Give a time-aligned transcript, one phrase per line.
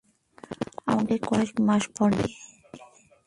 [0.87, 2.35] আমাকে কয়েক মাস পর নিয়ে
[2.35, 2.79] যাবে।